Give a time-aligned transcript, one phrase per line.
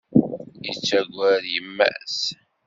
[0.65, 2.19] Yettaggad yemma-s.